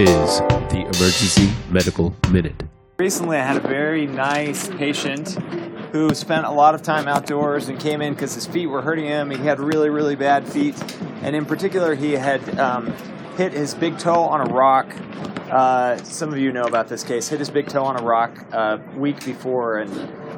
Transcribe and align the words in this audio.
is 0.00 0.38
the 0.70 0.80
Emergency 0.80 1.50
Medical 1.68 2.16
Minute. 2.30 2.62
Recently, 2.98 3.36
I 3.36 3.44
had 3.44 3.58
a 3.58 3.68
very 3.68 4.06
nice 4.06 4.66
patient 4.68 5.28
who 5.92 6.14
spent 6.14 6.46
a 6.46 6.50
lot 6.50 6.74
of 6.74 6.80
time 6.80 7.06
outdoors 7.06 7.68
and 7.68 7.78
came 7.78 8.00
in 8.00 8.14
because 8.14 8.34
his 8.34 8.46
feet 8.46 8.66
were 8.66 8.80
hurting 8.80 9.04
him. 9.04 9.30
He 9.30 9.36
had 9.36 9.60
really, 9.60 9.90
really 9.90 10.16
bad 10.16 10.48
feet, 10.48 10.74
and 11.22 11.36
in 11.36 11.44
particular, 11.44 11.94
he 11.94 12.12
had 12.12 12.58
um, 12.58 12.94
hit 13.36 13.52
his 13.52 13.74
big 13.74 13.98
toe 13.98 14.22
on 14.24 14.40
a 14.40 14.50
rock. 14.50 14.86
Uh, 15.50 15.98
some 15.98 16.32
of 16.32 16.38
you 16.38 16.50
know 16.50 16.64
about 16.64 16.88
this 16.88 17.04
case. 17.04 17.28
Hit 17.28 17.38
his 17.38 17.50
big 17.50 17.68
toe 17.68 17.84
on 17.84 18.00
a 18.00 18.02
rock 18.02 18.38
a 18.52 18.58
uh, 18.58 18.82
week 18.96 19.22
before, 19.22 19.80
and 19.80 19.90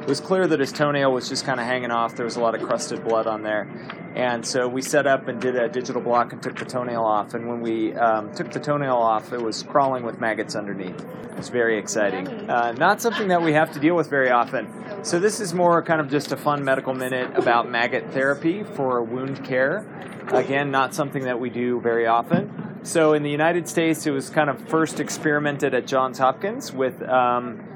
it 0.02 0.08
was 0.08 0.20
clear 0.20 0.48
that 0.48 0.58
his 0.58 0.72
toenail 0.72 1.12
was 1.12 1.28
just 1.28 1.44
kind 1.44 1.60
of 1.60 1.66
hanging 1.66 1.92
off. 1.92 2.16
There 2.16 2.24
was 2.24 2.34
a 2.34 2.40
lot 2.40 2.56
of 2.56 2.62
crusted 2.62 3.04
blood 3.04 3.28
on 3.28 3.42
there. 3.42 3.68
And 4.16 4.44
so 4.44 4.66
we 4.66 4.82
set 4.82 5.06
up 5.06 5.28
and 5.28 5.40
did 5.40 5.54
a 5.54 5.68
digital 5.68 6.02
block 6.02 6.32
and 6.32 6.42
took 6.42 6.56
the 6.58 6.64
toenail 6.64 7.04
off. 7.04 7.34
And 7.34 7.46
when 7.46 7.60
we 7.60 7.94
um, 7.94 8.34
took 8.34 8.50
the 8.50 8.58
toenail 8.58 8.96
off, 8.96 9.32
it 9.32 9.40
was 9.40 9.62
crawling 9.62 10.02
with 10.02 10.20
maggots 10.20 10.56
underneath. 10.56 11.00
It 11.00 11.36
was 11.36 11.50
very 11.50 11.78
exciting. 11.78 12.26
Uh, 12.50 12.72
not 12.72 13.00
something 13.00 13.28
that 13.28 13.42
we 13.42 13.52
have 13.52 13.72
to 13.74 13.78
deal 13.78 13.94
with 13.94 14.10
very 14.10 14.30
often. 14.30 14.68
So 15.04 15.20
this 15.20 15.38
is 15.38 15.54
more 15.54 15.80
kind 15.82 16.00
of 16.00 16.10
just 16.10 16.32
a 16.32 16.36
fun 16.36 16.64
medical 16.64 16.94
minute 16.94 17.36
about 17.36 17.70
maggot 17.70 18.10
therapy 18.10 18.64
for 18.64 19.04
wound 19.04 19.44
care. 19.44 19.86
Again, 20.32 20.72
not 20.72 20.94
something 20.94 21.24
that 21.24 21.38
we 21.38 21.48
do 21.48 21.80
very 21.80 22.08
often. 22.08 22.80
So 22.82 23.12
in 23.12 23.22
the 23.22 23.30
United 23.30 23.68
States, 23.68 24.04
it 24.04 24.10
was 24.10 24.30
kind 24.30 24.50
of 24.50 24.68
first 24.68 24.98
experimented 24.98 25.74
at 25.74 25.86
Johns 25.86 26.18
Hopkins 26.18 26.72
with. 26.72 27.00
Um, 27.02 27.68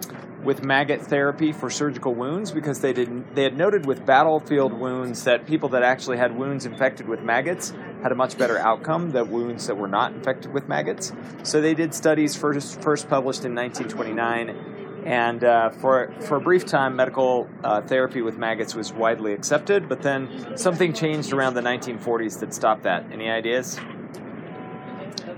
with 0.46 0.62
maggot 0.62 1.02
therapy 1.02 1.52
for 1.52 1.68
surgical 1.68 2.14
wounds 2.14 2.52
because 2.52 2.80
they 2.80 2.92
did 2.92 3.34
they 3.34 3.42
had 3.42 3.56
noted 3.56 3.84
with 3.84 4.06
battlefield 4.06 4.72
wounds 4.72 5.24
that 5.24 5.44
people 5.44 5.68
that 5.68 5.82
actually 5.82 6.16
had 6.16 6.38
wounds 6.38 6.64
infected 6.64 7.08
with 7.08 7.20
maggots 7.20 7.74
had 8.02 8.12
a 8.12 8.14
much 8.14 8.38
better 8.38 8.56
outcome 8.56 9.10
than 9.10 9.30
wounds 9.30 9.66
that 9.66 9.76
were 9.76 9.88
not 9.88 10.12
infected 10.12 10.54
with 10.54 10.68
maggots. 10.68 11.12
So 11.42 11.60
they 11.60 11.74
did 11.74 11.92
studies 11.92 12.36
first 12.36 12.80
first 12.80 13.08
published 13.08 13.44
in 13.44 13.54
1929. 13.54 14.74
And 15.04 15.44
uh, 15.44 15.70
for, 15.70 16.12
for 16.22 16.38
a 16.38 16.40
brief 16.40 16.66
time, 16.66 16.96
medical 16.96 17.48
uh, 17.62 17.80
therapy 17.82 18.22
with 18.22 18.38
maggots 18.38 18.74
was 18.74 18.92
widely 18.92 19.34
accepted, 19.34 19.88
but 19.88 20.02
then 20.02 20.56
something 20.56 20.92
changed 20.92 21.32
around 21.32 21.54
the 21.54 21.60
1940s 21.60 22.40
that 22.40 22.52
stopped 22.52 22.82
that. 22.82 23.06
Any 23.12 23.30
ideas? 23.30 23.78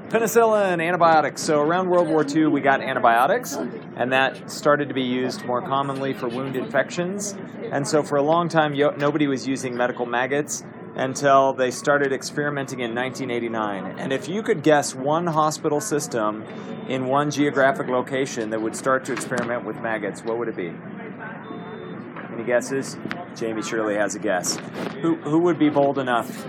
Penicillin, 0.09 0.83
antibiotics. 0.83 1.43
So 1.43 1.61
around 1.61 1.91
World 1.91 2.09
War 2.09 2.25
II, 2.27 2.47
we 2.47 2.61
got 2.61 2.81
antibiotics, 2.81 3.55
and 3.97 4.13
that 4.13 4.51
started 4.51 4.89
to 4.89 4.95
be 4.95 5.03
used 5.03 5.45
more 5.45 5.61
commonly 5.61 6.15
for 6.15 6.29
wound 6.29 6.57
infections. 6.57 7.37
And 7.71 7.87
so 7.87 8.03
for 8.03 8.17
a 8.17 8.23
long 8.23 8.49
time, 8.49 8.77
nobody 8.99 9.27
was 9.27 9.47
using 9.47 9.77
medical 9.77 10.07
maggots 10.07 10.65
until 10.95 11.53
they 11.53 11.71
started 11.71 12.13
experimenting 12.13 12.81
in 12.81 12.95
1989. 12.95 13.99
And 13.99 14.13
if 14.13 14.29
you 14.29 14.43
could 14.43 14.63
guess 14.63 14.95
one 14.95 15.27
hospital 15.27 15.81
system 15.81 16.45
in 16.89 17.07
one 17.07 17.31
geographic 17.31 17.89
location 17.89 18.51
that 18.51 18.61
would 18.61 18.75
start 18.75 19.05
to 19.05 19.13
experiment 19.13 19.65
with 19.65 19.77
maggots, 19.81 20.25
what 20.25 20.39
would 20.39 20.49
it 20.49 20.57
be? 20.57 20.73
Any 22.33 22.45
guesses? 22.45 22.97
Jamie 23.37 23.63
surely 23.63 23.95
has 23.95 24.15
a 24.15 24.19
guess. 24.19 24.57
Who, 25.03 25.17
who 25.17 25.39
would 25.41 25.59
be 25.59 25.69
bold 25.69 25.99
enough? 25.99 26.47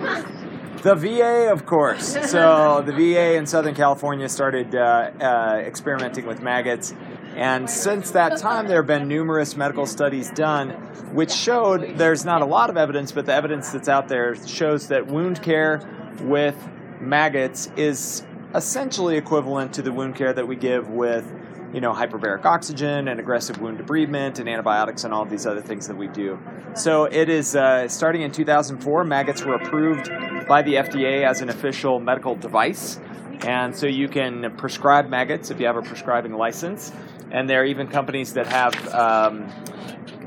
The 0.81 0.95
VA, 0.95 1.51
of 1.51 1.65
course. 1.65 2.17
So 2.29 2.81
the 2.85 2.93
VA 2.93 3.35
in 3.35 3.45
Southern 3.45 3.75
California 3.75 4.29
started 4.29 4.73
uh, 4.75 5.11
uh, 5.19 5.61
experimenting 5.65 6.25
with 6.25 6.41
maggots. 6.41 6.93
And 7.35 7.69
since 7.69 8.11
that 8.11 8.37
time, 8.37 8.67
there 8.67 8.77
have 8.77 8.87
been 8.87 9.07
numerous 9.07 9.55
medical 9.55 9.85
studies 9.85 10.31
done 10.31 10.71
which 11.11 11.31
showed 11.31 11.97
there's 11.97 12.23
not 12.23 12.41
a 12.41 12.45
lot 12.45 12.69
of 12.69 12.77
evidence, 12.77 13.11
but 13.11 13.25
the 13.25 13.33
evidence 13.33 13.71
that's 13.71 13.89
out 13.89 14.07
there 14.07 14.35
shows 14.47 14.87
that 14.89 15.07
wound 15.07 15.41
care 15.41 15.81
with 16.21 16.55
maggots 16.99 17.71
is 17.75 18.23
essentially 18.53 19.17
equivalent 19.17 19.73
to 19.73 19.81
the 19.81 19.91
wound 19.91 20.15
care 20.15 20.33
that 20.33 20.47
we 20.47 20.55
give 20.55 20.89
with 20.89 21.31
you 21.73 21.81
know, 21.81 21.93
hyperbaric 21.93 22.45
oxygen 22.45 23.07
and 23.07 23.19
aggressive 23.19 23.61
wound 23.61 23.77
debridement 23.77 24.39
and 24.39 24.49
antibiotics 24.49 25.03
and 25.03 25.13
all 25.13 25.23
these 25.23 25.45
other 25.45 25.61
things 25.61 25.87
that 25.87 25.95
we 25.95 26.07
do. 26.07 26.39
So 26.73 27.03
it 27.03 27.29
is 27.29 27.55
uh, 27.55 27.87
starting 27.87 28.23
in 28.23 28.31
2004. 28.31 29.03
Maggots 29.03 29.43
were 29.43 29.53
approved 29.53 30.09
by 30.49 30.63
the 30.63 30.73
FDA 30.73 31.25
as 31.25 31.41
an 31.41 31.49
official 31.49 31.99
medical 31.99 32.35
device, 32.35 32.99
and 33.45 33.73
so 33.73 33.87
you 33.87 34.09
can 34.09 34.53
prescribe 34.57 35.07
maggots 35.07 35.51
if 35.51 35.59
you 35.59 35.67
have 35.67 35.77
a 35.77 35.81
prescribing 35.81 36.33
license. 36.33 36.91
And 37.31 37.49
there 37.49 37.61
are 37.61 37.65
even 37.65 37.87
companies 37.87 38.33
that 38.33 38.47
have 38.47 38.75
um, 38.93 39.47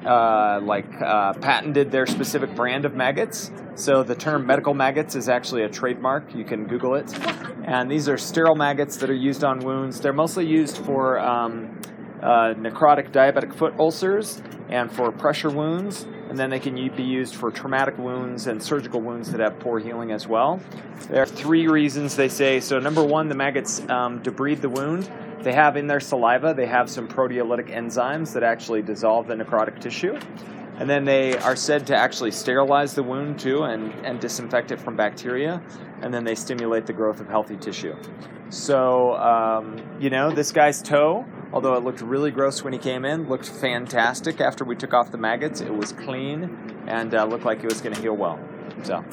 uh, 0.06 0.60
like 0.62 0.86
uh, 1.00 1.34
patented 1.34 1.90
their 1.90 2.06
specific 2.06 2.54
brand 2.54 2.84
of 2.84 2.94
maggots. 2.94 3.50
So 3.74 4.02
the 4.02 4.14
term 4.14 4.46
medical 4.46 4.72
maggots 4.72 5.16
is 5.16 5.28
actually 5.28 5.64
a 5.64 5.68
trademark. 5.68 6.34
You 6.34 6.44
can 6.44 6.66
Google 6.66 6.94
it. 6.94 7.12
And 7.64 7.90
these 7.90 8.08
are 8.08 8.16
sterile 8.16 8.54
maggots 8.54 8.96
that 8.98 9.10
are 9.10 9.14
used 9.14 9.44
on 9.44 9.58
wounds. 9.60 10.00
They're 10.00 10.12
mostly 10.12 10.46
used 10.46 10.78
for 10.78 11.18
um, 11.18 11.80
uh, 12.22 12.54
necrotic 12.54 13.12
diabetic 13.12 13.54
foot 13.54 13.74
ulcers 13.78 14.40
and 14.68 14.90
for 14.90 15.12
pressure 15.12 15.50
wounds. 15.50 16.06
And 16.32 16.38
then 16.38 16.48
they 16.48 16.60
can 16.60 16.74
be 16.96 17.02
used 17.02 17.34
for 17.34 17.50
traumatic 17.50 17.98
wounds 17.98 18.46
and 18.46 18.62
surgical 18.62 19.02
wounds 19.02 19.30
that 19.32 19.40
have 19.40 19.58
poor 19.58 19.78
healing 19.78 20.12
as 20.12 20.26
well. 20.26 20.62
There 21.10 21.20
are 21.20 21.26
three 21.26 21.68
reasons 21.68 22.16
they 22.16 22.30
say. 22.30 22.58
So, 22.58 22.78
number 22.78 23.04
one, 23.04 23.28
the 23.28 23.34
maggots 23.34 23.80
um, 23.90 24.18
debride 24.22 24.62
the 24.62 24.70
wound. 24.70 25.12
They 25.42 25.52
have 25.52 25.76
in 25.76 25.88
their 25.88 26.00
saliva, 26.00 26.54
they 26.54 26.64
have 26.64 26.88
some 26.88 27.06
proteolytic 27.06 27.68
enzymes 27.70 28.32
that 28.32 28.42
actually 28.42 28.80
dissolve 28.80 29.26
the 29.26 29.34
necrotic 29.34 29.78
tissue. 29.78 30.18
And 30.78 30.88
then 30.88 31.04
they 31.04 31.36
are 31.36 31.54
said 31.54 31.86
to 31.88 31.94
actually 31.94 32.30
sterilize 32.30 32.94
the 32.94 33.02
wound 33.02 33.38
too 33.38 33.64
and, 33.64 33.92
and 34.02 34.18
disinfect 34.18 34.70
it 34.70 34.80
from 34.80 34.96
bacteria. 34.96 35.60
And 36.00 36.14
then 36.14 36.24
they 36.24 36.34
stimulate 36.34 36.86
the 36.86 36.94
growth 36.94 37.20
of 37.20 37.28
healthy 37.28 37.58
tissue. 37.58 37.94
So, 38.48 39.16
um, 39.16 39.82
you 40.00 40.08
know, 40.08 40.30
this 40.30 40.50
guy's 40.50 40.80
toe, 40.80 41.26
although 41.52 41.74
it 41.74 41.84
looked 41.84 42.00
really 42.00 42.30
gross 42.30 42.62
when 42.62 42.72
he 42.72 42.78
came 42.78 43.04
in, 43.04 43.28
looked 43.28 43.48
fantastic 43.48 44.40
after 44.40 44.64
we 44.64 44.76
took 44.76 44.94
off 44.94 45.10
the 45.10 45.18
maggots. 45.18 45.60
It 45.60 45.74
was 45.74 45.92
clean 45.92 46.84
and 46.86 47.14
uh, 47.14 47.24
looked 47.24 47.44
like 47.44 47.62
it 47.62 47.68
was 47.68 47.80
going 47.80 47.94
to 47.94 48.00
heal 48.00 48.16
well. 48.16 48.40
So, 48.82 49.04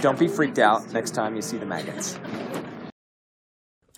don't 0.00 0.18
be 0.18 0.28
freaked 0.28 0.58
out 0.58 0.92
next 0.92 1.12
time 1.12 1.36
you 1.36 1.42
see 1.42 1.58
the 1.58 1.66
maggots. 1.66 2.18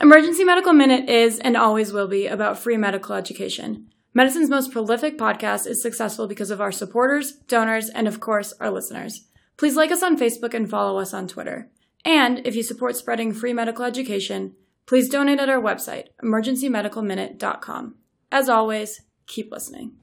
Emergency 0.00 0.44
Medical 0.44 0.72
Minute 0.72 1.08
is 1.08 1.38
and 1.38 1.56
always 1.56 1.92
will 1.92 2.08
be 2.08 2.26
about 2.26 2.58
free 2.58 2.76
medical 2.76 3.14
education. 3.14 3.88
Medicine's 4.12 4.50
most 4.50 4.70
prolific 4.70 5.18
podcast 5.18 5.66
is 5.66 5.82
successful 5.82 6.28
because 6.28 6.50
of 6.50 6.60
our 6.60 6.70
supporters, 6.70 7.32
donors, 7.48 7.88
and 7.88 8.06
of 8.06 8.20
course, 8.20 8.52
our 8.60 8.70
listeners. 8.70 9.26
Please 9.56 9.76
like 9.76 9.90
us 9.90 10.02
on 10.02 10.18
Facebook 10.18 10.54
and 10.54 10.70
follow 10.70 10.98
us 10.98 11.12
on 11.12 11.26
Twitter. 11.26 11.70
And 12.04 12.46
if 12.46 12.54
you 12.54 12.62
support 12.62 12.96
spreading 12.96 13.32
free 13.32 13.52
medical 13.52 13.84
education, 13.84 14.54
please 14.86 15.08
donate 15.08 15.40
at 15.40 15.48
our 15.48 15.60
website, 15.60 16.08
emergencymedicalminute.com. 16.22 17.94
As 18.30 18.48
always, 18.48 19.02
keep 19.26 19.50
listening. 19.50 19.96